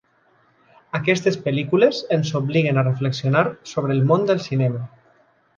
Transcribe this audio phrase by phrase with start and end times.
[0.99, 4.85] Aquestes pel·lícules ens obliguen a reflexionar sobre el món del cinema.